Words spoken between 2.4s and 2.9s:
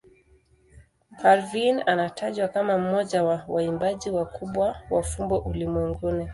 kama